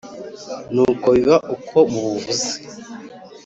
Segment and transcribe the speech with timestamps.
[0.73, 2.51] nuko biba uko mubuvuze